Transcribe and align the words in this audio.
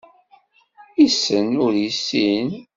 Issen, 1.05 1.47
ur 1.65 1.71
issin. 1.87 2.47